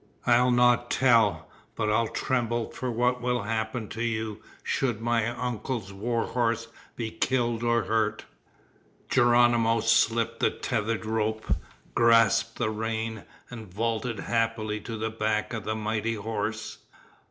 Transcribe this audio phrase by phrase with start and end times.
[0.25, 5.93] I'll not tell, but I'll tremble for what will happen to you should my uncle's
[5.93, 8.25] war horse be killed or hurt."
[9.09, 11.53] Geronimo slipped the tether rope,
[11.93, 16.79] grasped the rein, and vaulted happily to the back of the mighty horse.